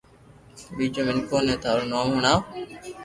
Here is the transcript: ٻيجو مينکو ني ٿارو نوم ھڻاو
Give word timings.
ٻيجو 0.75 1.01
مينکو 1.07 1.37
ني 1.45 1.55
ٿارو 1.63 1.83
نوم 1.91 2.07
ھڻاو 2.15 2.39